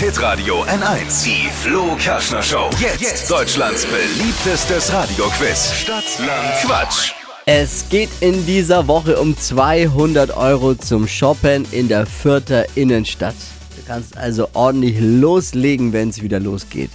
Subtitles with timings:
[0.00, 1.24] Hitradio N1.
[1.24, 2.70] Die Flo Kaschner Show.
[2.80, 3.30] Jetzt.
[3.30, 5.74] Deutschlands beliebtestes Radioquiz.
[5.74, 7.12] Stadt, Land, Quatsch.
[7.44, 13.34] Es geht in dieser Woche um 200 Euro zum Shoppen in der Fürther Innenstadt.
[13.76, 16.90] Du kannst also ordentlich loslegen, wenn es wieder losgeht.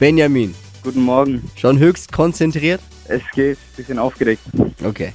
[0.00, 0.52] Benjamin,
[0.82, 1.48] Guten Morgen.
[1.54, 2.80] schon höchst konzentriert?
[3.06, 3.58] Es geht.
[3.76, 4.42] Bisschen aufgeregt.
[4.84, 5.12] Okay.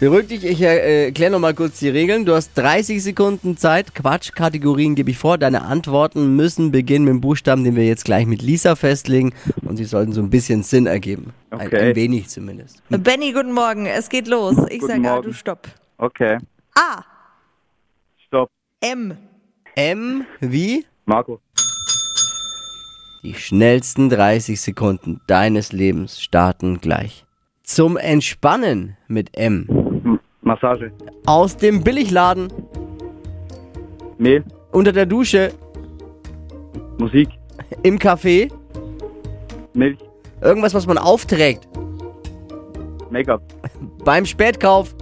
[0.00, 2.24] Beruhig dich, ich äh, erkläre nochmal kurz die Regeln.
[2.24, 3.96] Du hast 30 Sekunden Zeit.
[3.96, 5.38] Quatschkategorien gebe ich vor.
[5.38, 9.34] Deine Antworten müssen beginnen mit dem Buchstaben, den wir jetzt gleich mit Lisa festlegen.
[9.62, 11.32] Und sie sollten so ein bisschen Sinn ergeben.
[11.50, 11.90] Ein, Okay.
[11.90, 12.80] ein wenig zumindest.
[12.90, 13.86] Benny, guten Morgen.
[13.86, 14.56] Es geht los.
[14.70, 15.66] Ich sage A, du stopp.
[15.96, 16.38] Okay.
[16.76, 17.02] A.
[18.24, 18.50] Stopp.
[18.80, 19.16] M.
[19.74, 20.86] M wie?
[21.06, 21.40] Marco.
[23.24, 27.24] Die schnellsten 30 Sekunden deines Lebens starten gleich.
[27.64, 29.66] Zum Entspannen mit M.
[30.48, 30.90] Massage.
[31.26, 32.48] Aus dem Billigladen,
[34.16, 34.42] Mehl.
[34.72, 35.52] unter der Dusche,
[36.98, 37.28] Musik.
[37.82, 38.50] im Café,
[39.74, 39.98] Milch.
[40.40, 41.68] irgendwas, was man aufträgt,
[43.10, 43.42] Make-up.
[44.04, 44.94] beim Spätkauf,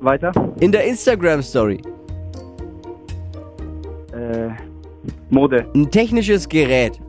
[0.00, 0.30] Weiter.
[0.60, 1.80] in der Instagram-Story,
[4.12, 4.50] Äh,
[5.30, 5.66] Mode.
[5.74, 7.00] ein technisches Gerät,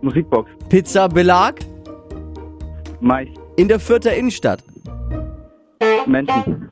[0.00, 0.50] Musikbox.
[0.70, 1.60] Pizza-Belag,
[3.00, 3.28] Mais.
[3.56, 4.62] In der Fürther Innenstadt.
[6.06, 6.70] Menschen.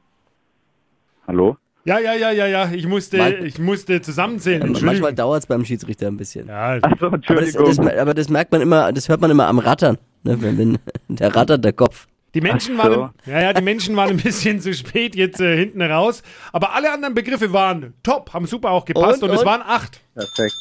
[1.27, 1.57] Hallo?
[1.85, 2.71] Ja, ja, ja, ja, ja.
[2.73, 4.61] Ich musste, Mal- ich musste zusammenzählen.
[4.61, 5.17] Manchmal Entschuldigung.
[5.17, 6.47] dauert es beim Schiedsrichter ein bisschen.
[6.49, 7.67] Ja, Achso, Aber das, Entschuldigung.
[7.87, 9.99] das, aber das merkt man immer, das hört man immer am Rattern.
[10.23, 10.41] Ne?
[10.41, 12.07] Wenn, wenn, der rattert der Kopf.
[12.35, 12.83] die Menschen so.
[12.83, 16.23] waren, ja, ja, die Menschen waren ein bisschen zu spät jetzt äh, hinten raus.
[16.53, 19.47] Aber alle anderen Begriffe waren top, haben super auch gepasst Und, und, es und?
[19.47, 20.01] waren acht.
[20.15, 20.55] Perfekt.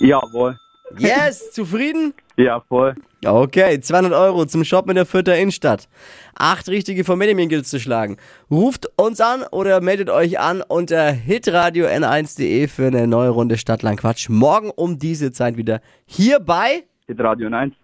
[0.00, 0.56] Jawohl.
[0.98, 2.14] Yes, zufrieden?
[2.36, 2.94] Ja, voll.
[3.24, 5.88] Okay, 200 Euro zum Shop in der Fürther Innenstadt.
[6.36, 8.16] Acht richtige von Benjamin gilt zu schlagen.
[8.48, 13.98] Ruft uns an oder meldet euch an unter hitradio n1.de für eine neue Runde Stadtland
[13.98, 14.28] Quatsch.
[14.28, 17.74] Morgen um diese Zeit wieder hier bei Hit Radio 1.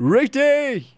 [0.00, 0.97] Richtig!